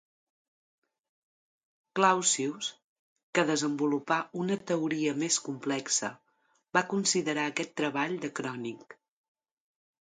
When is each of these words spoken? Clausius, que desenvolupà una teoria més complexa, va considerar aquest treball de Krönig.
Clausius, 1.99 2.69
que 3.37 3.45
desenvolupà 3.51 4.19
una 4.45 4.59
teoria 4.73 5.15
més 5.25 5.39
complexa, 5.51 6.11
va 6.79 6.87
considerar 6.97 7.49
aquest 7.53 7.79
treball 7.83 8.21
de 8.27 8.37
Krönig. 8.41 9.01